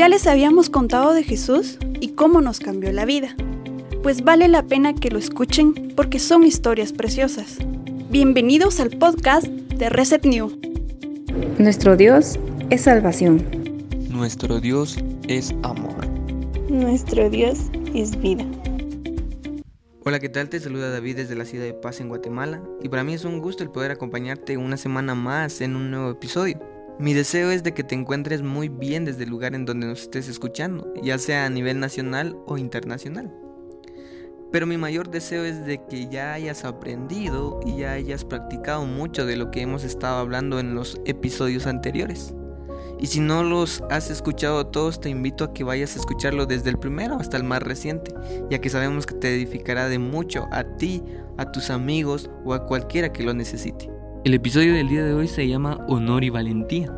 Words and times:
Ya 0.00 0.08
les 0.08 0.26
habíamos 0.26 0.70
contado 0.70 1.12
de 1.12 1.22
Jesús 1.22 1.76
y 2.00 2.12
cómo 2.12 2.40
nos 2.40 2.58
cambió 2.58 2.90
la 2.90 3.04
vida. 3.04 3.36
Pues 4.02 4.24
vale 4.24 4.48
la 4.48 4.62
pena 4.62 4.94
que 4.94 5.10
lo 5.10 5.18
escuchen 5.18 5.92
porque 5.94 6.18
son 6.18 6.42
historias 6.42 6.94
preciosas. 6.94 7.58
Bienvenidos 8.08 8.80
al 8.80 8.88
podcast 8.88 9.44
de 9.46 9.90
Reset 9.90 10.24
New. 10.24 10.58
Nuestro 11.58 11.98
Dios 11.98 12.38
es 12.70 12.80
salvación. 12.80 13.44
Nuestro 14.08 14.58
Dios 14.58 14.96
es 15.28 15.52
amor. 15.64 16.08
Nuestro 16.70 17.28
Dios 17.28 17.58
es 17.94 18.18
vida. 18.18 18.46
Hola, 20.06 20.18
¿qué 20.18 20.30
tal? 20.30 20.48
Te 20.48 20.60
saluda 20.60 20.88
David 20.88 21.16
desde 21.16 21.36
la 21.36 21.44
ciudad 21.44 21.66
de 21.66 21.74
Paz 21.74 22.00
en 22.00 22.08
Guatemala 22.08 22.62
y 22.82 22.88
para 22.88 23.04
mí 23.04 23.12
es 23.12 23.26
un 23.26 23.38
gusto 23.38 23.62
el 23.62 23.70
poder 23.70 23.90
acompañarte 23.90 24.56
una 24.56 24.78
semana 24.78 25.14
más 25.14 25.60
en 25.60 25.76
un 25.76 25.90
nuevo 25.90 26.10
episodio. 26.10 26.69
Mi 27.00 27.14
deseo 27.14 27.50
es 27.50 27.62
de 27.62 27.72
que 27.72 27.82
te 27.82 27.94
encuentres 27.94 28.42
muy 28.42 28.68
bien 28.68 29.06
desde 29.06 29.24
el 29.24 29.30
lugar 29.30 29.54
en 29.54 29.64
donde 29.64 29.86
nos 29.86 30.02
estés 30.02 30.28
escuchando, 30.28 30.92
ya 31.02 31.16
sea 31.16 31.46
a 31.46 31.48
nivel 31.48 31.80
nacional 31.80 32.36
o 32.44 32.58
internacional. 32.58 33.34
Pero 34.52 34.66
mi 34.66 34.76
mayor 34.76 35.10
deseo 35.10 35.44
es 35.44 35.64
de 35.64 35.80
que 35.88 36.08
ya 36.10 36.34
hayas 36.34 36.66
aprendido 36.66 37.58
y 37.64 37.78
ya 37.78 37.92
hayas 37.92 38.26
practicado 38.26 38.84
mucho 38.84 39.24
de 39.24 39.36
lo 39.36 39.50
que 39.50 39.62
hemos 39.62 39.82
estado 39.82 40.18
hablando 40.18 40.60
en 40.60 40.74
los 40.74 41.00
episodios 41.06 41.66
anteriores. 41.66 42.34
Y 42.98 43.06
si 43.06 43.20
no 43.20 43.44
los 43.44 43.82
has 43.88 44.10
escuchado 44.10 44.66
todos, 44.66 45.00
te 45.00 45.08
invito 45.08 45.44
a 45.44 45.54
que 45.54 45.64
vayas 45.64 45.96
a 45.96 46.00
escucharlo 46.00 46.44
desde 46.44 46.68
el 46.68 46.78
primero 46.78 47.14
hasta 47.14 47.38
el 47.38 47.44
más 47.44 47.62
reciente, 47.62 48.12
ya 48.50 48.60
que 48.60 48.68
sabemos 48.68 49.06
que 49.06 49.14
te 49.14 49.34
edificará 49.34 49.88
de 49.88 49.98
mucho 49.98 50.48
a 50.52 50.64
ti, 50.76 51.02
a 51.38 51.50
tus 51.50 51.70
amigos 51.70 52.28
o 52.44 52.52
a 52.52 52.66
cualquiera 52.66 53.10
que 53.10 53.22
lo 53.22 53.32
necesite. 53.32 53.99
El 54.22 54.34
episodio 54.34 54.74
del 54.74 54.88
día 54.88 55.02
de 55.02 55.14
hoy 55.14 55.26
se 55.26 55.48
llama 55.48 55.78
Honor 55.88 56.24
y 56.24 56.28
Valentía. 56.28 56.92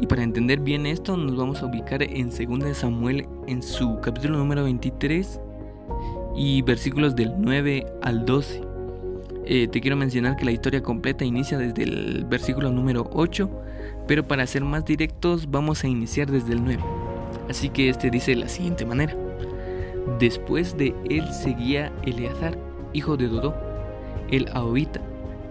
Y 0.00 0.08
para 0.08 0.24
entender 0.24 0.58
bien 0.58 0.84
esto 0.84 1.16
nos 1.16 1.36
vamos 1.36 1.62
a 1.62 1.66
ubicar 1.66 2.02
en 2.02 2.30
2 2.30 2.76
Samuel 2.76 3.28
en 3.46 3.62
su 3.62 4.00
capítulo 4.00 4.36
número 4.36 4.64
23 4.64 5.40
y 6.34 6.62
versículos 6.62 7.14
del 7.14 7.34
9 7.38 7.86
al 8.02 8.26
12. 8.26 8.62
Eh, 9.44 9.68
te 9.68 9.80
quiero 9.80 9.96
mencionar 9.96 10.34
que 10.34 10.44
la 10.44 10.50
historia 10.50 10.82
completa 10.82 11.24
inicia 11.24 11.56
desde 11.56 11.84
el 11.84 12.24
versículo 12.24 12.72
número 12.72 13.08
8, 13.12 13.48
pero 14.08 14.26
para 14.26 14.44
ser 14.44 14.64
más 14.64 14.84
directos 14.84 15.48
vamos 15.48 15.84
a 15.84 15.86
iniciar 15.86 16.28
desde 16.28 16.52
el 16.52 16.64
9. 16.64 16.82
Así 17.48 17.68
que 17.68 17.90
este 17.90 18.10
dice 18.10 18.32
de 18.32 18.38
la 18.38 18.48
siguiente 18.48 18.84
manera. 18.84 19.16
Después 20.18 20.76
de 20.76 20.96
él 21.08 21.32
seguía 21.32 21.92
Eleazar, 22.02 22.58
hijo 22.92 23.16
de 23.16 23.28
Dodó, 23.28 23.54
el 24.32 24.48
Ahobita, 24.52 25.00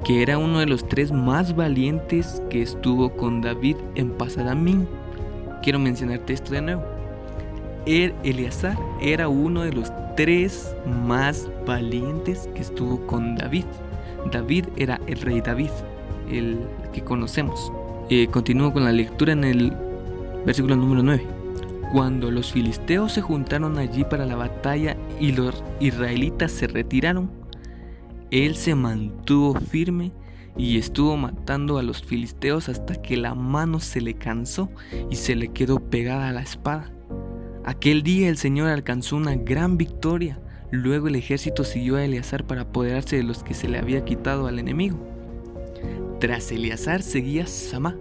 que 0.05 0.21
era 0.21 0.37
uno 0.37 0.59
de 0.59 0.67
los 0.67 0.87
tres 0.87 1.11
más 1.11 1.55
valientes 1.55 2.41
que 2.51 2.61
estuvo 2.61 3.09
con 3.17 3.41
David 3.41 3.75
en 3.95 4.11
Pasadamín. 4.11 4.87
Quiero 5.63 5.79
mencionarte 5.79 6.33
esto 6.33 6.53
de 6.53 6.61
nuevo. 6.61 6.83
Er 7.87 8.13
Eleazar 8.23 8.77
era 9.01 9.27
uno 9.29 9.63
de 9.63 9.73
los 9.73 9.91
tres 10.15 10.75
más 10.85 11.49
valientes 11.65 12.47
que 12.53 12.61
estuvo 12.61 13.05
con 13.07 13.35
David. 13.35 13.65
David 14.31 14.65
era 14.75 15.01
el 15.07 15.19
rey 15.21 15.41
David, 15.41 15.71
el 16.31 16.59
que 16.93 17.03
conocemos. 17.03 17.71
Eh, 18.11 18.27
continúo 18.27 18.71
con 18.71 18.83
la 18.83 18.91
lectura 18.91 19.33
en 19.33 19.43
el 19.43 19.73
versículo 20.45 20.75
número 20.75 21.01
9. 21.01 21.25
Cuando 21.91 22.29
los 22.29 22.51
filisteos 22.51 23.13
se 23.13 23.21
juntaron 23.21 23.79
allí 23.79 24.03
para 24.03 24.27
la 24.27 24.35
batalla 24.35 24.95
y 25.19 25.31
los 25.31 25.63
israelitas 25.79 26.51
se 26.51 26.67
retiraron, 26.67 27.31
él 28.35 28.55
se 28.57 28.75
mantuvo 28.75 29.53
firme 29.55 30.11
y 30.57 30.77
estuvo 30.77 31.15
matando 31.15 31.77
a 31.77 31.83
los 31.83 32.03
filisteos 32.03 32.67
hasta 32.67 32.95
que 32.95 33.15
la 33.15 33.33
mano 33.33 33.79
se 33.79 34.01
le 34.01 34.15
cansó 34.15 34.69
y 35.09 35.15
se 35.15 35.35
le 35.35 35.53
quedó 35.53 35.79
pegada 35.79 36.27
a 36.27 36.33
la 36.33 36.41
espada. 36.41 36.91
Aquel 37.63 38.03
día 38.03 38.27
el 38.27 38.37
Señor 38.37 38.67
alcanzó 38.67 39.15
una 39.15 39.35
gran 39.35 39.77
victoria. 39.77 40.39
Luego 40.69 41.07
el 41.07 41.15
ejército 41.15 41.63
siguió 41.63 41.95
a 41.95 42.03
Eleazar 42.03 42.45
para 42.45 42.63
apoderarse 42.63 43.15
de 43.15 43.23
los 43.23 43.41
que 43.41 43.53
se 43.53 43.69
le 43.69 43.77
había 43.77 44.03
quitado 44.03 44.47
al 44.47 44.59
enemigo. 44.59 44.97
Tras 46.19 46.51
Eleazar 46.51 47.03
seguía 47.03 47.47
Samá, 47.47 47.95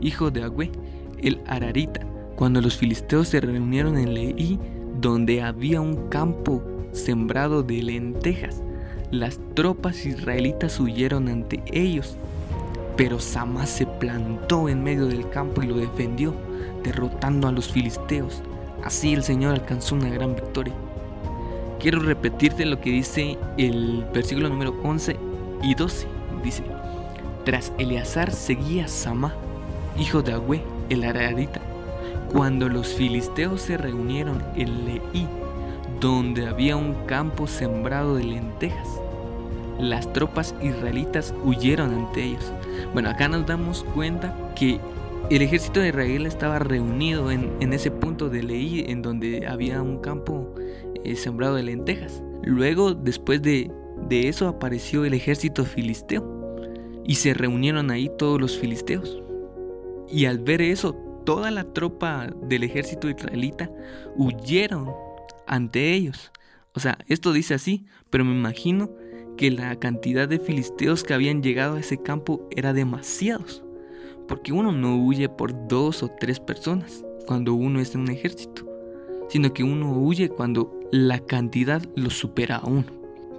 hijo 0.00 0.30
de 0.30 0.42
Agüe, 0.42 0.72
el 1.18 1.42
Ararita, 1.46 2.00
cuando 2.36 2.62
los 2.62 2.78
filisteos 2.78 3.28
se 3.28 3.40
reunieron 3.40 3.98
en 3.98 4.14
Leí, 4.14 4.58
donde 5.00 5.42
había 5.42 5.82
un 5.82 6.08
campo 6.08 6.62
sembrado 6.92 7.62
de 7.62 7.82
lentejas 7.82 8.62
las 9.10 9.38
tropas 9.54 10.04
israelitas 10.04 10.80
huyeron 10.80 11.28
ante 11.28 11.62
ellos. 11.72 12.16
Pero 12.96 13.20
Samá 13.20 13.66
se 13.66 13.86
plantó 13.86 14.68
en 14.68 14.82
medio 14.82 15.06
del 15.06 15.28
campo 15.28 15.62
y 15.62 15.66
lo 15.66 15.76
defendió, 15.76 16.34
derrotando 16.82 17.48
a 17.48 17.52
los 17.52 17.68
filisteos. 17.68 18.42
Así 18.82 19.12
el 19.12 19.22
Señor 19.22 19.54
alcanzó 19.54 19.94
una 19.94 20.08
gran 20.08 20.34
victoria. 20.34 20.74
Quiero 21.78 22.00
repetirte 22.00 22.64
lo 22.64 22.80
que 22.80 22.90
dice 22.90 23.38
el 23.58 24.04
versículo 24.14 24.48
número 24.48 24.74
11 24.82 25.16
y 25.62 25.74
12. 25.74 26.06
Dice, 26.42 26.62
tras 27.44 27.72
Eleazar 27.78 28.32
seguía 28.32 28.88
Samá, 28.88 29.34
hijo 29.98 30.22
de 30.22 30.32
Agüe, 30.32 30.62
el 30.88 31.04
ararita, 31.04 31.60
cuando 32.32 32.68
los 32.68 32.94
filisteos 32.94 33.62
se 33.62 33.76
reunieron 33.76 34.42
en 34.56 34.84
Leí, 34.84 35.28
donde 36.00 36.46
había 36.46 36.76
un 36.76 36.94
campo 37.06 37.46
sembrado 37.46 38.16
de 38.16 38.24
lentejas. 38.24 38.88
Las 39.78 40.10
tropas 40.12 40.54
israelitas 40.62 41.34
huyeron 41.44 41.92
ante 41.92 42.24
ellos. 42.24 42.52
Bueno, 42.92 43.10
acá 43.10 43.28
nos 43.28 43.46
damos 43.46 43.84
cuenta 43.94 44.34
que 44.54 44.80
el 45.30 45.42
ejército 45.42 45.80
de 45.80 45.88
Israel 45.88 46.26
estaba 46.26 46.58
reunido 46.58 47.30
en, 47.30 47.72
ese 47.72 47.90
punto 47.90 48.28
de 48.28 48.42
Leí, 48.42 48.84
en 48.88 49.02
donde 49.02 49.46
había 49.46 49.82
un 49.82 49.98
campo 49.98 50.54
eh, 51.04 51.16
sembrado 51.16 51.56
de 51.56 51.64
lentejas. 51.64 52.22
Luego, 52.42 52.94
después 52.94 53.42
de, 53.42 53.70
de 54.08 54.28
eso, 54.28 54.48
apareció 54.48 55.04
el 55.04 55.14
ejército 55.14 55.64
filisteo 55.64 56.24
y 57.04 57.16
se 57.16 57.34
reunieron 57.34 57.90
ahí 57.90 58.10
todos 58.18 58.40
los 58.40 58.56
filisteos. 58.56 59.22
Y 60.08 60.26
al 60.26 60.38
ver 60.38 60.62
eso, 60.62 60.94
toda 61.24 61.50
la 61.50 61.64
tropa 61.64 62.28
del 62.42 62.62
ejército 62.62 63.10
israelita 63.10 63.70
huyeron 64.16 64.88
ante 65.46 65.92
ellos. 65.92 66.32
O 66.74 66.80
sea, 66.80 66.98
esto 67.08 67.32
dice 67.32 67.54
así, 67.54 67.86
pero 68.10 68.24
me 68.24 68.32
imagino 68.32 68.90
que 69.36 69.50
la 69.50 69.76
cantidad 69.76 70.28
de 70.28 70.38
filisteos 70.38 71.04
que 71.04 71.14
habían 71.14 71.42
llegado 71.42 71.76
a 71.76 71.80
ese 71.80 71.98
campo 72.02 72.48
era 72.50 72.72
demasiados. 72.72 73.62
Porque 74.28 74.52
uno 74.52 74.72
no 74.72 74.96
huye 74.96 75.28
por 75.28 75.68
dos 75.68 76.02
o 76.02 76.08
tres 76.08 76.40
personas 76.40 77.04
cuando 77.26 77.54
uno 77.54 77.80
es 77.80 77.94
en 77.94 78.02
un 78.02 78.10
ejército, 78.10 78.66
sino 79.28 79.52
que 79.52 79.62
uno 79.62 79.92
huye 79.92 80.28
cuando 80.28 80.78
la 80.90 81.18
cantidad 81.20 81.82
lo 81.94 82.10
supera 82.10 82.56
a 82.56 82.66
uno. 82.66 82.96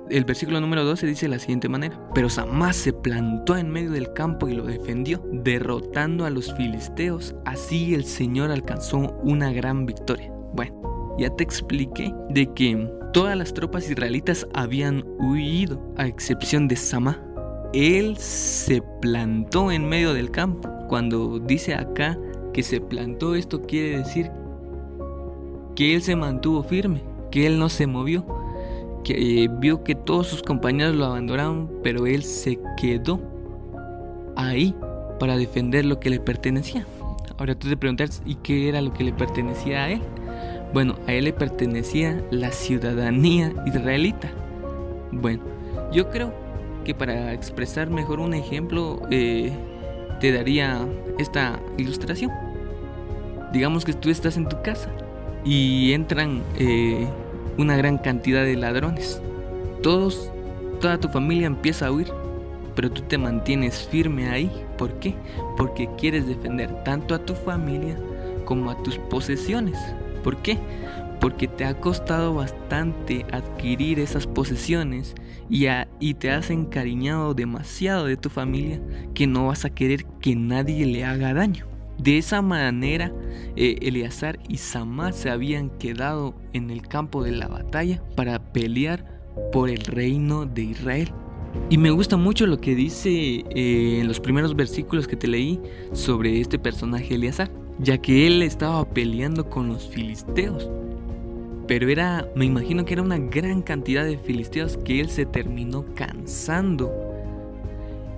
El 0.10 0.24
versículo 0.24 0.62
número 0.62 0.86
12 0.86 1.06
dice 1.06 1.26
de 1.26 1.36
la 1.36 1.40
siguiente 1.40 1.68
manera, 1.68 2.00
pero 2.14 2.30
Samás 2.30 2.78
se 2.78 2.94
plantó 2.94 3.58
en 3.58 3.70
medio 3.70 3.92
del 3.92 4.14
campo 4.14 4.48
y 4.48 4.54
lo 4.54 4.64
defendió, 4.64 5.22
derrotando 5.34 6.26
a 6.26 6.30
los 6.30 6.54
filisteos, 6.56 7.36
así 7.46 7.94
el 7.94 8.06
Señor 8.06 8.52
alcanzó 8.52 9.00
una 9.24 9.52
gran 9.52 9.86
victoria. 9.86 10.32
Bueno, 10.54 10.87
ya 11.18 11.30
te 11.30 11.44
expliqué 11.44 12.14
de 12.30 12.52
que 12.54 12.90
todas 13.14 13.38
las 13.38 13.54
tropas 13.54 13.90
israelitas 13.90 14.48
habían 14.54 15.04
huido, 15.20 15.82
a 15.98 16.08
excepción 16.08 16.68
de 16.68 16.76
Samá. 16.76 17.22
Él 17.74 18.18
se 18.18 18.82
plantó 19.02 19.72
en 19.72 19.88
medio 19.88 20.14
del 20.14 20.32
campo. 20.32 20.70
Cuando 20.88 21.40
dice 21.40 21.74
acá 21.74 22.18
que 22.54 22.64
se 22.64 22.80
plantó, 22.80 23.36
esto 23.36 23.62
quiere 23.62 23.98
decir 23.98 24.32
que 25.76 25.96
él 25.96 26.02
se 26.02 26.16
mantuvo 26.16 26.64
firme, 26.64 27.04
que 27.30 27.46
él 27.46 27.60
no 27.60 27.70
se 27.70 27.88
movió, 27.88 28.26
que 29.04 29.44
eh, 29.44 29.50
vio 29.60 29.84
que 29.84 29.96
todos 29.96 30.28
sus 30.28 30.42
compañeros 30.42 30.96
lo 30.96 31.06
abandonaron, 31.06 31.70
pero 31.84 32.08
él 32.08 32.24
se 32.24 32.60
quedó 32.80 33.20
ahí 34.36 34.74
para 35.20 35.38
defender 35.38 35.86
lo 35.86 36.00
que 36.00 36.10
le 36.10 36.20
pertenecía. 36.20 36.86
Ahora 37.38 37.54
tú 37.54 37.70
te 37.70 37.78
preguntas, 37.78 38.22
¿y 38.26 38.36
qué 38.36 38.70
era 38.70 38.82
lo 38.82 38.94
que 38.94 39.04
le 39.04 39.14
pertenecía 39.14 39.84
a 39.84 39.90
él? 39.92 40.02
Bueno, 40.74 40.96
a 41.08 41.14
él 41.14 41.26
le 41.26 41.34
pertenecía 41.34 42.22
la 42.30 42.52
ciudadanía 42.52 43.54
israelita. 43.66 44.30
Bueno, 45.12 45.42
yo 45.92 46.10
creo 46.10 46.34
que 46.84 46.94
para 46.94 47.34
expresar 47.34 47.90
mejor 47.90 48.20
un 48.20 48.34
ejemplo 48.34 49.02
eh, 49.10 49.52
te 50.20 50.32
daría 50.32 50.86
esta 51.18 51.60
ilustración. 51.78 52.32
Digamos 53.54 53.86
que 53.86 53.94
tú 53.94 54.10
estás 54.10 54.38
en 54.38 54.50
tu 54.50 54.62
casa 54.62 54.90
y 55.46 55.94
entran 55.94 56.44
eh, 56.58 57.08
una 57.58 57.78
gran 57.78 57.98
cantidad 57.98 58.44
de 58.44 58.56
ladrones. 58.56 59.22
Todos, 59.82 60.32
toda 60.82 61.00
tu 61.00 61.08
familia 61.08 61.48
empieza 61.48 61.88
a 61.88 61.92
huir, 61.92 62.12
pero 62.76 62.92
tú 62.92 63.02
te 63.04 63.18
mantienes 63.18 63.88
firme 63.90 64.30
ahí. 64.30 64.52
¿Por 64.78 64.94
qué? 65.00 65.16
Porque 65.56 65.90
quieres 65.98 66.28
defender 66.28 66.84
tanto 66.84 67.16
a 67.16 67.20
tu 67.20 67.34
familia 67.34 67.98
como 68.46 68.70
a 68.70 68.84
tus 68.84 68.98
posesiones. 68.98 69.78
¿Por 70.24 70.38
qué? 70.38 70.58
Porque 71.20 71.48
te 71.48 71.66
ha 71.66 71.80
costado 71.80 72.34
bastante 72.34 73.26
adquirir 73.32 74.00
esas 74.00 74.28
posesiones 74.28 75.16
y, 75.50 75.66
y, 76.00 76.14
te 76.14 76.30
has 76.30 76.50
encariñado 76.52 77.34
demasiado 77.34 78.06
de 78.06 78.18
tu 78.18 78.30
familia 78.30 78.80
que 79.14 79.26
no 79.26 79.48
vas 79.48 79.66
a 79.66 79.70
querer 79.70 80.06
que 80.22 80.36
nadie 80.36 80.86
le 80.86 81.06
haga 81.06 81.34
daño. 81.34 81.66
De 81.98 82.20
esa 82.20 82.44
manera, 82.44 83.12
eh, 83.56 83.78
Eleazar 83.82 84.38
y 84.48 84.58
Samá 84.58 85.12
se 85.14 85.32
habían 85.32 85.72
quedado 85.72 86.36
en 86.54 86.70
el 86.70 86.88
campo 86.88 87.24
de 87.24 87.32
la 87.32 87.48
batalla 87.48 88.04
para 88.16 88.40
pelear 88.54 89.20
por 89.52 89.70
el 89.70 89.80
reino 89.80 90.46
de 90.46 90.64
Israel. 90.64 91.12
Y 91.70 91.78
me 91.80 91.90
gusta 91.90 92.16
mucho 92.16 92.46
lo 92.46 92.62
que 92.62 92.76
dice 92.76 93.10
eh, 93.10 94.00
en 94.00 94.08
los 94.08 94.20
primeros 94.20 94.56
versículos 94.56 95.08
que 95.08 95.16
te 95.16 95.28
leí 95.28 95.60
sobre 95.92 96.40
este 96.40 96.60
personaje 96.60 97.16
Eleazar, 97.16 97.50
ya 97.80 97.98
que 97.98 98.28
él 98.28 98.42
estaba 98.42 98.86
peleando 98.86 99.50
con 99.50 99.68
los 99.68 99.88
filisteos. 99.88 100.70
Pero 101.68 101.90
era, 101.90 102.28
me 102.36 102.46
imagino 102.46 102.86
que 102.86 102.94
era 102.94 103.04
una 103.04 103.18
gran 103.18 103.62
cantidad 103.62 104.06
de 104.06 104.18
filisteos 104.18 104.78
que 104.78 105.02
él 105.02 105.10
se 105.10 105.26
terminó 105.26 105.86
cansando. 105.96 106.92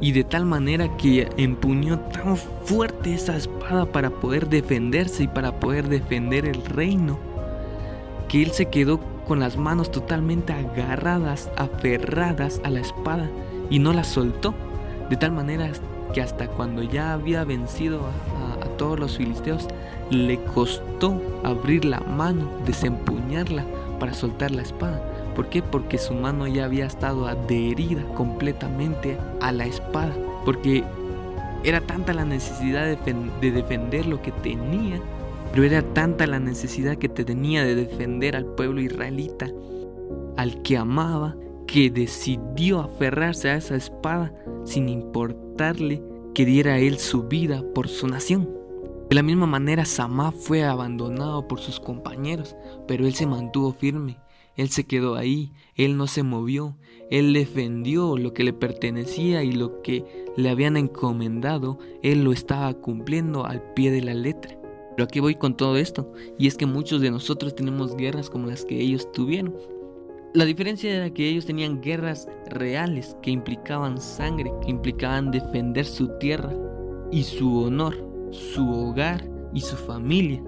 Y 0.01 0.11
de 0.13 0.23
tal 0.23 0.45
manera 0.45 0.95
que 0.97 1.27
empuñó 1.35 1.99
tan 1.99 2.37
fuerte 2.37 3.13
esa 3.13 3.35
espada 3.35 3.85
para 3.85 4.11
poder 4.11 4.47
defenderse 4.47 5.23
y 5.23 5.27
para 5.27 5.59
poder 5.59 5.89
defender 5.89 6.45
el 6.45 6.63
reino, 6.63 7.19
que 8.29 8.43
él 8.43 8.51
se 8.51 8.67
quedó 8.67 8.99
con 9.27 9.39
las 9.39 9.57
manos 9.57 9.91
totalmente 9.91 10.53
agarradas, 10.53 11.51
aferradas 11.57 12.61
a 12.63 12.69
la 12.69 12.79
espada 12.79 13.29
y 13.69 13.79
no 13.79 13.91
la 13.91 14.03
soltó. 14.03 14.53
De 15.09 15.17
tal 15.17 15.31
manera 15.31 15.69
que 16.13 16.21
hasta 16.21 16.47
cuando 16.47 16.83
ya 16.83 17.13
había 17.13 17.43
vencido 17.43 18.01
a, 18.05 18.58
todos 18.79 18.99
los 18.99 19.17
filisteos, 19.17 19.67
le 20.09 20.41
costó 20.55 21.21
abrir 21.43 21.85
la 21.85 21.99
mano, 21.99 22.49
desempuñarla 22.65 23.63
para 23.99 24.15
soltar 24.15 24.49
la 24.49 24.63
espada. 24.63 25.03
¿Por 25.35 25.49
qué? 25.49 25.61
Porque 25.61 25.99
su 25.99 26.15
mano 26.15 26.47
ya 26.47 26.65
había 26.65 26.87
estado 26.87 27.27
adherida 27.27 28.03
completamente 28.15 29.19
a 29.39 29.51
la 29.51 29.67
espada. 29.67 30.15
Porque 30.43 30.83
era 31.63 31.79
tanta 31.81 32.13
la 32.13 32.25
necesidad 32.25 32.85
de 32.85 33.51
defender 33.51 34.07
lo 34.07 34.19
que 34.23 34.31
tenía 34.31 34.99
pero 35.51 35.63
era 35.63 35.81
tanta 35.81 36.27
la 36.27 36.39
necesidad 36.39 36.97
que 36.97 37.09
tenía 37.09 37.63
de 37.63 37.75
defender 37.75 38.35
al 38.35 38.45
pueblo 38.45 38.81
israelita, 38.81 39.49
al 40.37 40.61
que 40.61 40.77
amaba, 40.77 41.35
que 41.65 41.89
decidió 41.89 42.79
aferrarse 42.79 43.49
a 43.49 43.55
esa 43.55 43.75
espada 43.75 44.33
sin 44.63 44.89
importarle 44.89 46.01
que 46.33 46.45
diera 46.45 46.77
él 46.79 46.97
su 46.97 47.23
vida 47.23 47.63
por 47.73 47.87
su 47.87 48.07
nación. 48.07 48.58
De 49.09 49.15
la 49.15 49.23
misma 49.23 49.47
manera, 49.47 49.85
Samá 49.85 50.31
fue 50.31 50.63
abandonado 50.63 51.47
por 51.47 51.59
sus 51.59 51.79
compañeros, 51.79 52.55
pero 52.87 53.07
él 53.07 53.15
se 53.15 53.25
mantuvo 53.25 53.73
firme, 53.73 54.19
él 54.55 54.69
se 54.69 54.85
quedó 54.85 55.15
ahí, 55.15 55.51
él 55.75 55.97
no 55.97 56.05
se 56.05 56.21
movió, 56.21 56.77
él 57.09 57.33
defendió 57.33 58.19
lo 58.19 58.33
que 58.33 58.43
le 58.43 58.53
pertenecía 58.53 59.43
y 59.43 59.51
lo 59.51 59.81
que 59.81 60.05
le 60.37 60.49
habían 60.49 60.77
encomendado, 60.77 61.79
él 62.03 62.23
lo 62.23 62.31
estaba 62.31 62.71
cumpliendo 62.75 63.47
al 63.47 63.73
pie 63.73 63.89
de 63.89 64.01
la 64.01 64.13
letra. 64.13 64.59
Pero 64.95 65.05
aquí 65.05 65.19
voy 65.19 65.33
con 65.33 65.57
todo 65.57 65.77
esto, 65.77 66.13
y 66.37 66.45
es 66.45 66.55
que 66.55 66.67
muchos 66.67 67.01
de 67.01 67.09
nosotros 67.09 67.55
tenemos 67.55 67.95
guerras 67.95 68.29
como 68.29 68.45
las 68.45 68.63
que 68.63 68.79
ellos 68.79 69.11
tuvieron. 69.11 69.55
La 70.35 70.45
diferencia 70.45 70.93
era 70.93 71.11
que 71.11 71.27
ellos 71.27 71.47
tenían 71.47 71.81
guerras 71.81 72.27
reales 72.51 73.17
que 73.23 73.31
implicaban 73.31 73.97
sangre, 73.97 74.51
que 74.61 74.69
implicaban 74.69 75.31
defender 75.31 75.85
su 75.85 76.09
tierra 76.19 76.53
y 77.11 77.23
su 77.23 77.63
honor, 77.63 78.08
su 78.31 78.69
hogar 78.69 79.27
y 79.53 79.61
su 79.61 79.75
familia. 79.75 80.41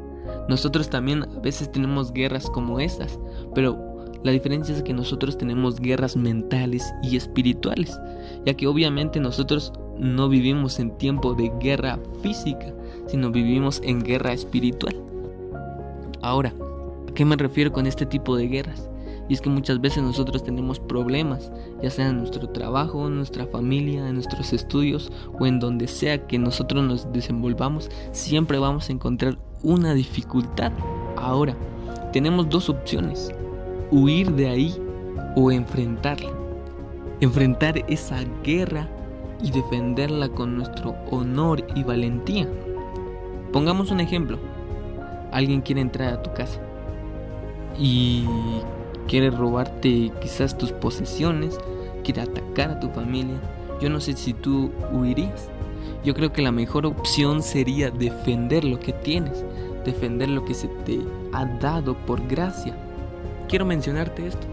Nosotros 0.48 0.90
también 0.90 1.24
a 1.24 1.40
veces 1.40 1.72
tenemos 1.72 2.12
guerras 2.14 2.50
como 2.50 2.80
estas, 2.80 3.20
pero 3.56 3.92
la 4.24 4.32
diferencia 4.32 4.76
es 4.76 4.84
que 4.84 4.94
nosotros 4.94 5.38
tenemos 5.38 5.80
guerras 5.80 6.16
mentales 6.16 6.94
y 7.02 7.16
espirituales, 7.16 7.98
ya 8.46 8.54
que 8.54 8.68
obviamente 8.68 9.20
nosotros 9.20 9.74
no 9.98 10.30
vivimos 10.30 10.80
en 10.80 10.96
tiempo 10.98 11.34
de 11.34 11.52
guerra 11.60 12.00
física, 12.22 12.74
sino 13.08 13.32
vivimos 13.32 13.82
en 13.84 14.02
guerra 14.02 14.34
espiritual. 14.34 14.96
Ahora, 16.22 16.54
¿a 17.10 17.14
qué 17.14 17.26
me 17.26 17.36
refiero 17.36 17.72
con 17.72 17.88
este 17.88 18.06
tipo 18.06 18.36
de 18.36 18.48
guerras? 18.48 18.91
Y 19.32 19.34
es 19.34 19.40
que 19.40 19.50
muchas 19.50 19.80
veces 19.80 20.04
nosotros 20.04 20.44
tenemos 20.44 20.78
problemas, 20.82 21.54
ya 21.82 21.90
sea 21.90 22.10
en 22.10 22.18
nuestro 22.18 22.50
trabajo, 22.50 23.08
en 23.08 23.16
nuestra 23.16 23.46
familia, 23.46 24.06
en 24.10 24.16
nuestros 24.16 24.52
estudios 24.52 25.10
o 25.40 25.46
en 25.46 25.58
donde 25.58 25.88
sea 25.88 26.28
que 26.28 26.38
nosotros 26.38 26.84
nos 26.84 27.14
desenvolvamos, 27.14 27.90
siempre 28.12 28.60
vamos 28.60 28.90
a 28.90 28.92
encontrar 28.92 29.38
una 29.64 29.94
dificultad. 29.94 30.74
Ahora, 31.16 31.56
tenemos 32.12 32.50
dos 32.50 32.68
opciones, 32.68 33.34
huir 33.90 34.34
de 34.34 34.50
ahí 34.50 34.76
o 35.38 35.50
enfrentarla. 35.50 36.34
Enfrentar 37.22 37.86
esa 37.88 38.26
guerra 38.44 38.90
y 39.42 39.50
defenderla 39.50 40.28
con 40.28 40.58
nuestro 40.58 40.94
honor 41.10 41.66
y 41.74 41.84
valentía. 41.84 42.50
Pongamos 43.54 43.92
un 43.92 44.02
ejemplo. 44.02 44.38
Alguien 45.32 45.62
quiere 45.62 45.80
entrar 45.80 46.16
a 46.16 46.22
tu 46.22 46.34
casa 46.34 46.60
y 47.80 48.26
quiere 49.12 49.30
robarte 49.30 50.10
quizás 50.22 50.58
tus 50.58 50.72
posesiones, 50.72 51.60
quiere 52.02 52.22
atacar 52.22 52.72
a 52.72 52.80
tu 52.80 52.88
familia. 52.92 53.36
Yo 53.82 53.90
no 53.90 54.00
sé 54.00 54.16
si 54.16 54.34
tú 54.34 54.72
huirías. 54.94 55.50
Yo 56.06 56.14
creo 56.14 56.32
que 56.32 56.42
la 56.42 56.54
mejor 56.54 56.86
opción 56.86 57.44
sería 57.44 57.92
defender 57.92 58.64
lo 58.64 58.80
que 58.80 58.94
tienes, 58.94 59.44
defender 59.84 60.30
lo 60.30 60.46
que 60.46 60.54
se 60.54 60.70
te 60.86 61.02
ha 61.34 61.44
dado 61.44 61.98
por 62.06 62.26
gracia. 62.26 62.74
Quiero 63.50 63.66
mencionarte 63.66 64.26
esto. 64.26 64.48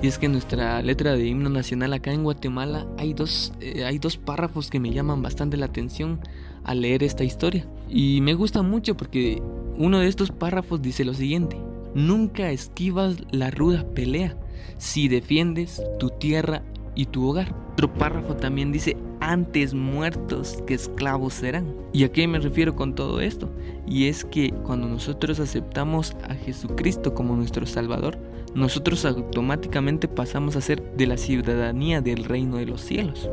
Y 0.00 0.06
es 0.06 0.18
que 0.18 0.24
en 0.24 0.32
nuestra 0.32 0.80
letra 0.80 1.12
de 1.12 1.26
himno 1.26 1.50
nacional 1.50 1.92
acá 1.92 2.12
en 2.12 2.24
Guatemala 2.24 2.86
hay 2.96 3.12
dos, 3.12 3.52
eh, 3.60 3.84
hay 3.84 3.98
dos 3.98 4.16
párrafos 4.16 4.70
que 4.70 4.80
me 4.80 4.90
llaman 4.90 5.20
bastante 5.20 5.58
la 5.58 5.66
atención 5.66 6.18
al 6.64 6.80
leer 6.80 7.02
esta 7.02 7.24
historia. 7.24 7.66
Y 7.90 8.22
me 8.22 8.32
gusta 8.32 8.62
mucho 8.62 8.96
porque 8.96 9.42
uno 9.76 9.98
de 9.98 10.08
estos 10.08 10.30
párrafos 10.30 10.80
dice 10.80 11.04
lo 11.04 11.12
siguiente. 11.12 11.58
Nunca 11.94 12.50
esquivas 12.50 13.16
la 13.30 13.50
ruda 13.50 13.84
pelea 13.94 14.36
si 14.78 15.08
defiendes 15.08 15.82
tu 15.98 16.10
tierra 16.10 16.62
y 16.94 17.06
tu 17.06 17.28
hogar. 17.28 17.54
Otro 17.72 17.92
párrafo 17.92 18.34
también 18.36 18.72
dice, 18.72 18.96
antes 19.20 19.74
muertos 19.74 20.58
que 20.66 20.74
esclavos 20.74 21.34
serán. 21.34 21.74
¿Y 21.92 22.04
a 22.04 22.12
qué 22.12 22.26
me 22.26 22.38
refiero 22.38 22.74
con 22.74 22.94
todo 22.94 23.20
esto? 23.20 23.50
Y 23.86 24.08
es 24.08 24.24
que 24.24 24.50
cuando 24.64 24.88
nosotros 24.88 25.38
aceptamos 25.40 26.16
a 26.28 26.34
Jesucristo 26.34 27.14
como 27.14 27.36
nuestro 27.36 27.66
Salvador, 27.66 28.18
nosotros 28.54 29.04
automáticamente 29.04 30.08
pasamos 30.08 30.56
a 30.56 30.60
ser 30.60 30.82
de 30.96 31.06
la 31.06 31.16
ciudadanía 31.16 32.00
del 32.00 32.24
reino 32.24 32.56
de 32.56 32.66
los 32.66 32.80
cielos. 32.80 33.30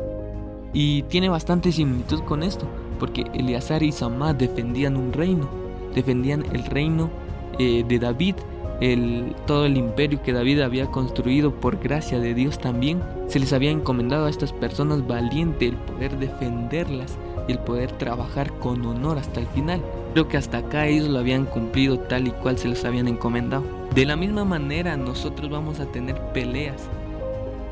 Y 0.72 1.02
tiene 1.02 1.28
bastante 1.28 1.72
similitud 1.72 2.20
con 2.20 2.42
esto, 2.42 2.66
porque 2.98 3.24
Eleazar 3.34 3.82
y 3.82 3.92
Samá 3.92 4.32
defendían 4.32 4.96
un 4.96 5.12
reino, 5.12 5.48
defendían 5.94 6.44
el 6.52 6.64
reino 6.64 7.10
eh, 7.58 7.84
de 7.86 7.98
David, 7.98 8.36
el, 8.80 9.34
todo 9.46 9.66
el 9.66 9.76
imperio 9.76 10.22
que 10.22 10.32
David 10.32 10.60
había 10.60 10.86
construido 10.86 11.54
por 11.54 11.78
gracia 11.78 12.18
de 12.18 12.34
Dios 12.34 12.58
también. 12.58 13.02
Se 13.28 13.38
les 13.38 13.52
había 13.52 13.70
encomendado 13.70 14.26
a 14.26 14.30
estas 14.30 14.52
personas 14.52 15.06
valiente 15.06 15.68
el 15.68 15.76
poder 15.76 16.18
defenderlas 16.18 17.16
y 17.46 17.52
el 17.52 17.58
poder 17.58 17.92
trabajar 17.92 18.52
con 18.58 18.84
honor 18.86 19.18
hasta 19.18 19.40
el 19.40 19.46
final. 19.48 19.82
Creo 20.12 20.28
que 20.28 20.36
hasta 20.36 20.58
acá 20.58 20.86
ellos 20.86 21.08
lo 21.08 21.18
habían 21.18 21.44
cumplido 21.44 21.98
tal 21.98 22.26
y 22.26 22.30
cual 22.30 22.58
se 22.58 22.68
les 22.68 22.84
habían 22.84 23.08
encomendado. 23.08 23.62
De 23.94 24.06
la 24.06 24.16
misma 24.16 24.44
manera 24.44 24.96
nosotros 24.96 25.50
vamos 25.50 25.78
a 25.80 25.86
tener 25.86 26.16
peleas 26.32 26.88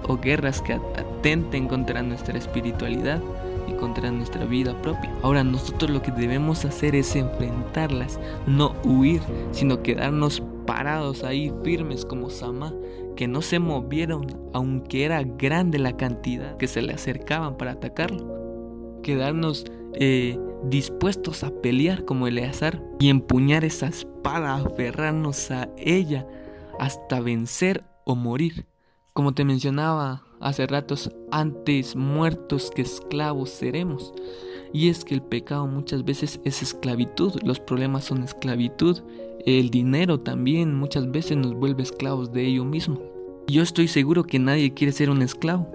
o 0.07 0.17
guerras 0.17 0.61
que 0.61 0.75
atenten 0.75 1.69
contra 1.69 2.03
nuestra 2.03 2.38
espiritualidad 2.38 3.21
y 3.67 3.73
contra 3.73 4.11
nuestra 4.11 4.45
vida 4.45 4.75
propia. 4.83 5.12
Ahora 5.23 5.45
nosotros 5.45 5.91
lo 5.91 6.03
que 6.03 6.12
debemos 6.12 6.65
hacer 6.65 6.95
es 6.95 7.15
enfrentarlas, 7.17 8.19
no 8.47 8.75
huir, 8.85 9.21
sino 9.53 9.83
quedarnos 9.83 10.43
parados 10.69 11.25
ahí 11.25 11.51
firmes 11.65 12.05
como 12.05 12.29
Sama, 12.29 12.75
que 13.17 13.27
no 13.27 13.41
se 13.41 13.59
movieron 13.59 14.27
aunque 14.53 15.07
era 15.07 15.23
grande 15.23 15.79
la 15.79 15.97
cantidad 15.97 16.59
que 16.59 16.69
se 16.69 16.83
le 16.83 16.93
acercaban 16.93 17.57
para 17.57 17.73
atacarlo. 17.73 19.01
Quedarnos 19.03 19.65
eh, 19.95 20.39
dispuestos 20.65 21.43
a 21.43 21.51
pelear 21.63 22.05
como 22.05 22.27
Eleazar 22.27 22.83
y 23.01 23.09
empuñar 23.09 23.65
esa 23.65 23.87
espada, 23.87 24.57
aferrarnos 24.57 25.51
a 25.51 25.71
ella 25.79 26.27
hasta 26.79 27.21
vencer 27.21 27.83
o 28.05 28.15
morir. 28.15 28.67
Como 29.15 29.33
te 29.33 29.47
mencionaba 29.47 30.23
hace 30.39 30.67
ratos, 30.67 31.11
antes 31.31 31.97
muertos 31.97 32.71
que 32.75 32.83
esclavos 32.83 33.49
seremos. 33.49 34.13
Y 34.75 34.91
es 34.91 35.03
que 35.07 35.15
el 35.15 35.23
pecado 35.23 35.67
muchas 35.67 36.05
veces 36.05 36.43
es 36.45 36.61
esclavitud, 36.61 37.41
los 37.43 37.59
problemas 37.59 38.05
son 38.05 38.23
esclavitud, 38.23 39.01
el 39.47 39.71
dinero 39.71 40.21
también 40.21 40.75
muchas 40.75 41.11
veces 41.11 41.37
nos 41.37 41.54
vuelve 41.54 41.83
esclavos 41.83 42.33
de 42.33 42.47
ello 42.47 42.64
mismo. 42.64 43.00
Yo 43.47 43.62
estoy 43.62 43.88
seguro 43.88 44.25
que 44.25 44.38
nadie 44.38 44.75
quiere 44.75 44.92
ser 44.92 45.11
un 45.11 45.23
esclavo. 45.23 45.66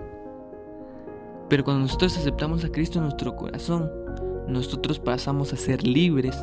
Pero 1.50 1.64
cuando 1.64 1.84
nosotros 1.84 2.18
aceptamos 2.18 2.64
a 2.64 2.72
Cristo 2.72 3.00
en 3.00 3.06
nuestro 3.06 3.36
corazón, 3.36 3.90
nosotros 4.48 5.00
pasamos 5.00 5.54
a 5.54 5.58
ser 5.58 5.86
libres, 5.86 6.36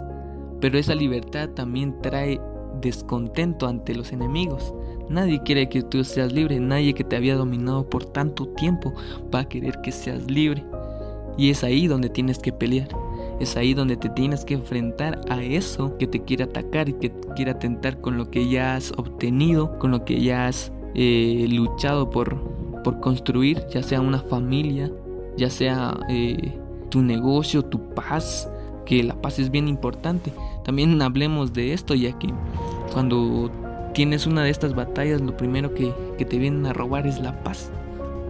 pero 0.60 0.78
esa 0.78 0.94
libertad 0.94 1.50
también 1.50 2.00
trae 2.02 2.40
descontento 2.80 3.66
ante 3.66 3.94
los 3.94 4.12
enemigos. 4.12 4.74
Nadie 5.08 5.42
quiere 5.42 5.68
que 5.68 5.82
tú 5.82 6.02
seas 6.04 6.32
libre, 6.32 6.60
nadie 6.60 6.94
que 6.94 7.04
te 7.04 7.16
había 7.16 7.36
dominado 7.36 7.88
por 7.88 8.04
tanto 8.04 8.46
tiempo 8.50 8.92
va 9.34 9.40
a 9.40 9.48
querer 9.48 9.80
que 9.82 9.92
seas 9.92 10.30
libre. 10.30 10.64
Y 11.36 11.50
es 11.50 11.64
ahí 11.64 11.86
donde 11.86 12.08
tienes 12.08 12.38
que 12.38 12.52
pelear. 12.52 12.88
Es 13.40 13.56
ahí 13.56 13.72
donde 13.72 13.96
te 13.96 14.10
tienes 14.10 14.44
que 14.44 14.54
enfrentar 14.54 15.20
a 15.30 15.42
eso 15.42 15.96
que 15.96 16.06
te 16.06 16.22
quiere 16.22 16.44
atacar 16.44 16.90
y 16.90 16.92
que 16.92 17.10
quiere 17.34 17.52
atentar 17.52 18.00
con 18.00 18.18
lo 18.18 18.30
que 18.30 18.48
ya 18.48 18.76
has 18.76 18.92
obtenido, 18.92 19.78
con 19.78 19.90
lo 19.90 20.04
que 20.04 20.20
ya 20.20 20.46
has 20.46 20.72
eh, 20.94 21.46
luchado 21.48 22.10
por, 22.10 22.36
por 22.84 23.00
construir, 23.00 23.64
ya 23.72 23.82
sea 23.82 24.00
una 24.02 24.20
familia, 24.20 24.90
ya 25.36 25.48
sea 25.48 25.98
eh, 26.10 26.52
tu 26.90 27.00
negocio, 27.00 27.64
tu 27.64 27.80
paz, 27.94 28.50
que 28.84 29.02
la 29.02 29.14
paz 29.14 29.38
es 29.38 29.50
bien 29.50 29.68
importante. 29.68 30.32
También 30.64 31.00
hablemos 31.00 31.52
de 31.54 31.72
esto, 31.72 31.94
ya 31.94 32.18
que 32.18 32.28
cuando 32.92 33.50
tienes 33.94 34.26
una 34.26 34.42
de 34.42 34.50
estas 34.50 34.74
batallas, 34.74 35.20
lo 35.20 35.36
primero 35.36 35.74
que, 35.74 35.92
que 36.18 36.24
te 36.24 36.38
vienen 36.38 36.66
a 36.66 36.72
robar 36.72 37.06
es 37.06 37.20
la 37.20 37.42
paz. 37.42 37.70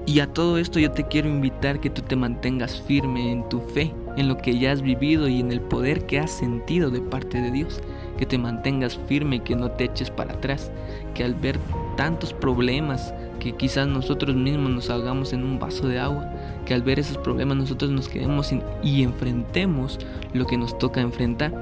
Y 0.06 0.20
a 0.20 0.32
todo 0.32 0.58
esto 0.58 0.78
yo 0.78 0.90
te 0.90 1.04
quiero 1.04 1.28
invitar 1.28 1.80
que 1.80 1.90
tú 1.90 2.02
te 2.02 2.16
mantengas 2.16 2.80
firme 2.82 3.32
en 3.32 3.48
tu 3.48 3.60
fe, 3.60 3.92
en 4.16 4.28
lo 4.28 4.36
que 4.38 4.58
ya 4.58 4.72
has 4.72 4.82
vivido 4.82 5.28
y 5.28 5.40
en 5.40 5.52
el 5.52 5.60
poder 5.60 6.06
que 6.06 6.18
has 6.18 6.30
sentido 6.30 6.90
de 6.90 7.00
parte 7.00 7.40
de 7.40 7.50
Dios. 7.50 7.80
Que 8.18 8.26
te 8.26 8.38
mantengas 8.38 8.98
firme 9.06 9.36
y 9.36 9.40
que 9.40 9.56
no 9.56 9.70
te 9.70 9.84
eches 9.84 10.10
para 10.10 10.34
atrás. 10.34 10.70
Que 11.14 11.24
al 11.24 11.34
ver 11.34 11.58
tantos 11.96 12.32
problemas 12.32 13.14
que 13.38 13.52
quizás 13.52 13.88
nosotros 13.88 14.36
mismos 14.36 14.70
nos 14.70 14.90
ahogamos 14.90 15.32
en 15.32 15.44
un 15.44 15.58
vaso 15.58 15.88
de 15.88 15.98
agua, 15.98 16.30
que 16.66 16.74
al 16.74 16.82
ver 16.82 16.98
esos 16.98 17.16
problemas 17.18 17.56
nosotros 17.56 17.90
nos 17.90 18.08
quedemos 18.08 18.52
y 18.82 19.02
enfrentemos 19.02 19.98
lo 20.34 20.46
que 20.46 20.58
nos 20.58 20.78
toca 20.78 21.00
enfrentar. 21.00 21.52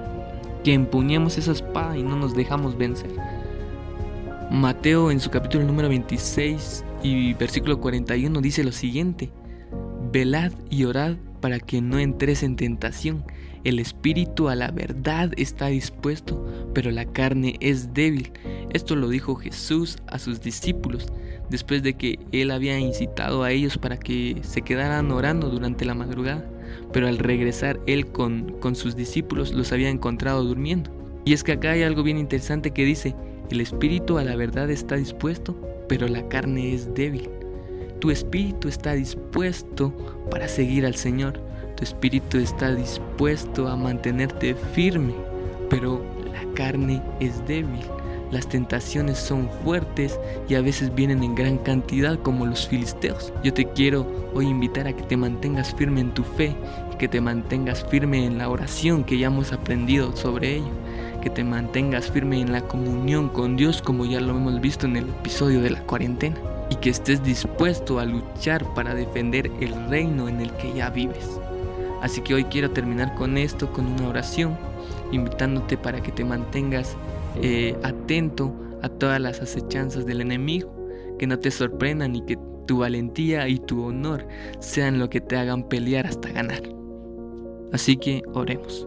Que 0.64 0.74
empuñemos 0.74 1.38
esa 1.38 1.52
espada 1.52 1.96
y 1.96 2.02
no 2.02 2.16
nos 2.16 2.34
dejamos 2.34 2.76
vencer. 2.76 3.10
Mateo 4.50 5.10
en 5.10 5.20
su 5.20 5.30
capítulo 5.30 5.64
número 5.64 5.88
26 5.88 6.84
y 7.02 7.34
versículo 7.34 7.80
41 7.80 8.40
dice 8.40 8.64
lo 8.64 8.72
siguiente, 8.72 9.30
velad 10.10 10.52
y 10.70 10.84
orad 10.84 11.16
para 11.40 11.58
que 11.60 11.80
no 11.80 11.98
entres 11.98 12.42
en 12.42 12.56
tentación. 12.56 13.24
El 13.64 13.78
espíritu 13.78 14.48
a 14.48 14.54
la 14.54 14.70
verdad 14.70 15.32
está 15.36 15.66
dispuesto, 15.66 16.46
pero 16.74 16.90
la 16.90 17.04
carne 17.04 17.56
es 17.60 17.92
débil. 17.92 18.32
Esto 18.70 18.96
lo 18.96 19.08
dijo 19.08 19.34
Jesús 19.34 19.98
a 20.06 20.18
sus 20.18 20.40
discípulos 20.40 21.06
después 21.50 21.82
de 21.82 21.94
que 21.94 22.18
él 22.32 22.50
había 22.50 22.78
incitado 22.78 23.42
a 23.42 23.50
ellos 23.50 23.78
para 23.78 23.98
que 23.98 24.38
se 24.42 24.62
quedaran 24.62 25.10
orando 25.10 25.48
durante 25.48 25.84
la 25.84 25.94
madrugada. 25.94 26.44
Pero 26.92 27.08
al 27.08 27.18
regresar 27.18 27.80
él 27.86 28.06
con, 28.06 28.52
con 28.60 28.76
sus 28.76 28.94
discípulos 28.96 29.52
los 29.52 29.72
había 29.72 29.88
encontrado 29.88 30.44
durmiendo. 30.44 30.90
Y 31.24 31.32
es 31.32 31.42
que 31.42 31.52
acá 31.52 31.72
hay 31.72 31.82
algo 31.82 32.02
bien 32.02 32.18
interesante 32.18 32.70
que 32.70 32.84
dice, 32.84 33.14
el 33.50 33.60
espíritu 33.60 34.18
a 34.18 34.24
la 34.24 34.36
verdad 34.36 34.70
está 34.70 34.96
dispuesto, 34.96 35.58
pero 35.88 36.06
la 36.08 36.28
carne 36.28 36.74
es 36.74 36.94
débil. 36.94 37.28
Tu 38.00 38.12
espíritu 38.12 38.68
está 38.68 38.92
dispuesto 38.92 39.92
para 40.30 40.46
seguir 40.46 40.86
al 40.86 40.94
Señor. 40.94 41.40
Tu 41.76 41.82
espíritu 41.82 42.38
está 42.38 42.72
dispuesto 42.72 43.66
a 43.66 43.76
mantenerte 43.76 44.54
firme, 44.72 45.14
pero 45.68 46.04
la 46.32 46.54
carne 46.54 47.02
es 47.18 47.44
débil. 47.48 47.80
Las 48.30 48.48
tentaciones 48.48 49.18
son 49.18 49.48
fuertes 49.64 50.20
y 50.48 50.54
a 50.54 50.60
veces 50.60 50.94
vienen 50.94 51.24
en 51.24 51.34
gran 51.34 51.58
cantidad 51.58 52.16
como 52.20 52.46
los 52.46 52.68
filisteos. 52.68 53.32
Yo 53.42 53.52
te 53.52 53.64
quiero 53.64 54.06
hoy 54.32 54.46
invitar 54.46 54.86
a 54.86 54.92
que 54.92 55.02
te 55.02 55.16
mantengas 55.16 55.74
firme 55.74 56.00
en 56.00 56.14
tu 56.14 56.22
fe 56.22 56.54
y 56.92 56.96
que 56.98 57.08
te 57.08 57.20
mantengas 57.20 57.84
firme 57.86 58.26
en 58.26 58.38
la 58.38 58.48
oración 58.48 59.02
que 59.02 59.18
ya 59.18 59.26
hemos 59.26 59.52
aprendido 59.52 60.14
sobre 60.14 60.56
ello 60.56 60.70
que 61.22 61.30
te 61.30 61.42
mantengas 61.42 62.12
firme 62.12 62.40
en 62.40 62.52
la 62.52 62.60
comunión 62.60 63.28
con 63.28 63.56
Dios 63.56 63.82
como 63.82 64.04
ya 64.04 64.20
lo 64.20 64.36
hemos 64.36 64.60
visto 64.60 64.86
en 64.86 64.98
el 64.98 65.08
episodio 65.08 65.60
de 65.60 65.70
la 65.70 65.82
cuarentena 65.82 66.36
y 66.70 66.76
que 66.76 66.90
estés 66.90 67.22
dispuesto 67.22 67.98
a 67.98 68.04
luchar 68.04 68.64
para 68.74 68.94
defender 68.94 69.50
el 69.60 69.74
reino 69.88 70.28
en 70.28 70.40
el 70.40 70.52
que 70.52 70.72
ya 70.72 70.90
vives. 70.90 71.40
Así 72.02 72.20
que 72.20 72.34
hoy 72.34 72.44
quiero 72.44 72.70
terminar 72.70 73.14
con 73.14 73.36
esto, 73.38 73.72
con 73.72 73.86
una 73.86 74.08
oración, 74.08 74.56
invitándote 75.10 75.76
para 75.76 76.02
que 76.02 76.12
te 76.12 76.24
mantengas 76.24 76.96
eh, 77.42 77.76
atento 77.82 78.54
a 78.82 78.88
todas 78.88 79.20
las 79.20 79.40
acechanzas 79.40 80.06
del 80.06 80.20
enemigo, 80.20 80.72
que 81.18 81.26
no 81.26 81.38
te 81.38 81.50
sorprendan 81.50 82.14
y 82.14 82.22
que 82.22 82.38
tu 82.66 82.78
valentía 82.78 83.48
y 83.48 83.58
tu 83.58 83.82
honor 83.82 84.26
sean 84.60 84.98
lo 84.98 85.10
que 85.10 85.20
te 85.20 85.36
hagan 85.36 85.68
pelear 85.68 86.06
hasta 86.06 86.30
ganar. 86.30 86.62
Así 87.72 87.96
que 87.96 88.22
oremos. 88.34 88.86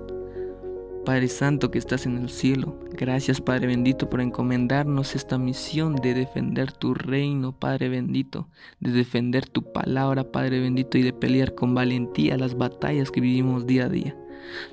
Padre 1.06 1.28
Santo 1.30 1.72
que 1.72 1.80
estás 1.80 2.06
en 2.06 2.18
el 2.18 2.30
cielo, 2.30 2.78
gracias 2.92 3.42
Padre 3.42 3.68
bendito 3.68 4.10
por 4.10 4.22
encomendarnos 4.22 5.16
esta 5.16 5.40
misión 5.40 5.96
de 5.96 6.14
defender 6.14 6.72
tu 6.72 6.94
reino, 6.94 7.54
Padre 7.54 7.90
bendito, 7.90 8.48
de 8.80 8.92
defender 8.92 9.48
tu 9.48 9.64
palabra, 9.72 10.32
Padre 10.32 10.60
bendito, 10.60 11.00
y 11.00 11.02
de 11.02 11.14
pelear 11.14 11.56
con 11.56 11.74
valentía 11.74 12.38
las 12.38 12.56
batallas 12.56 13.10
que 13.10 13.20
vivimos 13.20 13.66
día 13.66 13.86
a 13.86 13.90
día. 13.90 14.16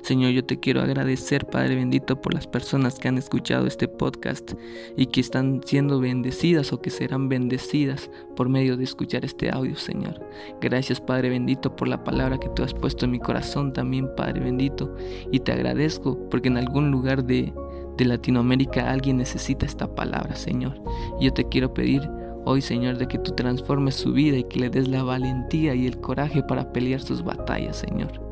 Señor, 0.01 0.31
yo 0.31 0.43
te 0.43 0.59
quiero 0.59 0.81
agradecer, 0.81 1.45
Padre 1.45 1.75
bendito, 1.75 2.21
por 2.21 2.33
las 2.33 2.47
personas 2.47 2.99
que 2.99 3.07
han 3.07 3.17
escuchado 3.17 3.67
este 3.67 3.87
podcast 3.87 4.53
y 4.97 5.07
que 5.07 5.21
están 5.21 5.61
siendo 5.65 5.99
bendecidas 5.99 6.73
o 6.73 6.81
que 6.81 6.89
serán 6.89 7.29
bendecidas 7.29 8.09
por 8.35 8.49
medio 8.49 8.77
de 8.77 8.83
escuchar 8.83 9.25
este 9.25 9.49
audio, 9.51 9.75
Señor. 9.75 10.19
Gracias, 10.61 11.01
Padre 11.01 11.29
bendito, 11.29 11.75
por 11.75 11.87
la 11.87 12.03
palabra 12.03 12.39
que 12.39 12.49
tú 12.49 12.63
has 12.63 12.73
puesto 12.73 13.05
en 13.05 13.11
mi 13.11 13.19
corazón 13.19 13.73
también, 13.73 14.09
Padre 14.15 14.39
bendito. 14.39 14.95
Y 15.31 15.39
te 15.39 15.51
agradezco 15.51 16.17
porque 16.29 16.49
en 16.49 16.57
algún 16.57 16.91
lugar 16.91 17.23
de, 17.23 17.53
de 17.97 18.05
Latinoamérica 18.05 18.91
alguien 18.91 19.17
necesita 19.17 19.65
esta 19.65 19.93
palabra, 19.93 20.35
Señor. 20.35 20.81
Yo 21.19 21.33
te 21.33 21.47
quiero 21.47 21.73
pedir 21.73 22.01
hoy, 22.45 22.61
Señor, 22.61 22.97
de 22.97 23.07
que 23.07 23.19
tú 23.19 23.31
transformes 23.31 23.95
su 23.95 24.13
vida 24.13 24.37
y 24.37 24.43
que 24.43 24.59
le 24.59 24.69
des 24.69 24.87
la 24.87 25.03
valentía 25.03 25.75
y 25.75 25.85
el 25.85 25.99
coraje 25.99 26.43
para 26.43 26.71
pelear 26.71 27.01
sus 27.01 27.23
batallas, 27.23 27.77
Señor. 27.77 28.28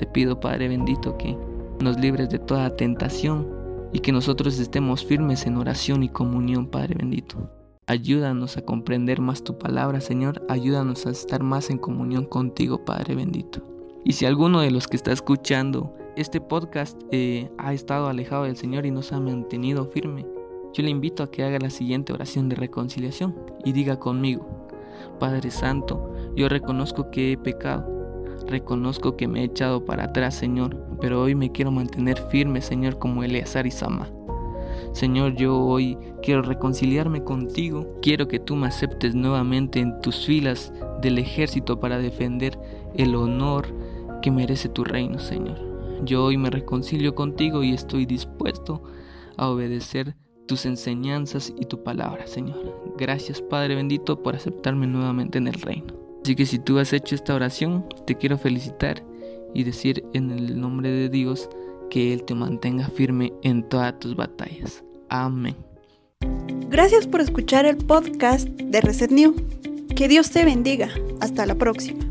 Te 0.00 0.06
pido, 0.06 0.40
Padre 0.40 0.66
bendito, 0.68 1.18
que 1.18 1.36
nos 1.78 2.00
libres 2.00 2.30
de 2.30 2.38
toda 2.38 2.74
tentación 2.74 3.46
y 3.92 3.98
que 3.98 4.12
nosotros 4.12 4.58
estemos 4.58 5.04
firmes 5.04 5.44
en 5.44 5.58
oración 5.58 6.02
y 6.02 6.08
comunión, 6.08 6.68
Padre 6.68 6.94
bendito. 6.94 7.50
Ayúdanos 7.86 8.56
a 8.56 8.62
comprender 8.62 9.20
más 9.20 9.44
tu 9.44 9.58
palabra, 9.58 10.00
Señor. 10.00 10.42
Ayúdanos 10.48 11.04
a 11.04 11.10
estar 11.10 11.42
más 11.42 11.68
en 11.68 11.76
comunión 11.76 12.24
contigo, 12.24 12.82
Padre 12.82 13.14
bendito. 13.14 13.62
Y 14.02 14.14
si 14.14 14.24
alguno 14.24 14.62
de 14.62 14.70
los 14.70 14.88
que 14.88 14.96
está 14.96 15.12
escuchando 15.12 15.94
este 16.16 16.40
podcast 16.40 16.98
eh, 17.10 17.50
ha 17.58 17.74
estado 17.74 18.08
alejado 18.08 18.44
del 18.44 18.56
Señor 18.56 18.86
y 18.86 18.90
no 18.90 19.02
se 19.02 19.14
ha 19.14 19.20
mantenido 19.20 19.84
firme, 19.84 20.26
yo 20.72 20.82
le 20.82 20.88
invito 20.88 21.22
a 21.22 21.30
que 21.30 21.44
haga 21.44 21.58
la 21.58 21.68
siguiente 21.68 22.14
oración 22.14 22.48
de 22.48 22.56
reconciliación 22.56 23.36
y 23.66 23.72
diga 23.72 23.98
conmigo, 23.98 24.48
Padre 25.18 25.50
Santo, 25.50 26.10
yo 26.34 26.48
reconozco 26.48 27.10
que 27.10 27.32
he 27.32 27.36
pecado 27.36 27.99
Reconozco 28.46 29.16
que 29.16 29.28
me 29.28 29.40
he 29.40 29.44
echado 29.44 29.84
para 29.84 30.04
atrás, 30.04 30.34
Señor, 30.34 30.76
pero 31.00 31.22
hoy 31.22 31.34
me 31.34 31.52
quiero 31.52 31.70
mantener 31.70 32.18
firme, 32.30 32.60
Señor, 32.60 32.98
como 32.98 33.22
Eleazar 33.22 33.66
y 33.66 33.70
Sama. 33.70 34.10
Señor, 34.92 35.36
yo 35.36 35.56
hoy 35.56 35.96
quiero 36.22 36.42
reconciliarme 36.42 37.22
contigo. 37.22 37.86
Quiero 38.02 38.26
que 38.28 38.40
tú 38.40 38.56
me 38.56 38.66
aceptes 38.66 39.14
nuevamente 39.14 39.80
en 39.80 40.00
tus 40.00 40.26
filas 40.26 40.72
del 41.00 41.18
ejército 41.18 41.78
para 41.78 41.98
defender 41.98 42.58
el 42.94 43.14
honor 43.14 43.66
que 44.20 44.30
merece 44.30 44.68
tu 44.68 44.84
reino, 44.84 45.18
Señor. 45.18 45.58
Yo 46.04 46.24
hoy 46.24 46.36
me 46.36 46.50
reconcilio 46.50 47.14
contigo 47.14 47.62
y 47.62 47.72
estoy 47.72 48.06
dispuesto 48.06 48.82
a 49.36 49.48
obedecer 49.48 50.16
tus 50.46 50.66
enseñanzas 50.66 51.54
y 51.56 51.66
tu 51.66 51.82
palabra, 51.84 52.26
Señor. 52.26 52.94
Gracias, 52.98 53.40
Padre 53.40 53.76
bendito, 53.76 54.22
por 54.22 54.34
aceptarme 54.34 54.86
nuevamente 54.86 55.38
en 55.38 55.46
el 55.46 55.54
reino. 55.54 55.99
Así 56.22 56.34
que 56.34 56.46
si 56.46 56.58
tú 56.58 56.78
has 56.78 56.92
hecho 56.92 57.14
esta 57.14 57.34
oración, 57.34 57.86
te 58.06 58.14
quiero 58.14 58.38
felicitar 58.38 59.02
y 59.54 59.64
decir 59.64 60.04
en 60.12 60.30
el 60.30 60.60
nombre 60.60 60.90
de 60.90 61.08
Dios 61.08 61.48
que 61.90 62.12
Él 62.12 62.22
te 62.24 62.34
mantenga 62.34 62.88
firme 62.88 63.32
en 63.42 63.68
todas 63.68 63.98
tus 63.98 64.14
batallas. 64.14 64.84
Amén. 65.08 65.56
Gracias 66.68 67.06
por 67.06 67.20
escuchar 67.20 67.66
el 67.66 67.76
podcast 67.76 68.48
de 68.48 68.80
Reset 68.80 69.10
New. 69.10 69.34
Que 69.96 70.08
Dios 70.08 70.30
te 70.30 70.44
bendiga. 70.44 70.88
Hasta 71.20 71.44
la 71.46 71.56
próxima. 71.56 72.09